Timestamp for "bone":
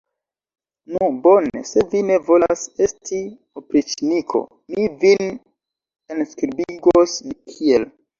1.25-1.59